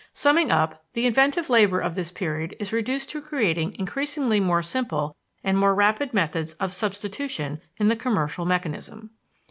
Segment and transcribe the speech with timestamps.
[0.13, 5.15] Summing up the inventive labor of this period is reduced to creating increasingly more simple
[5.43, 9.11] and more rapid methods of substitution in the commercial mechanism.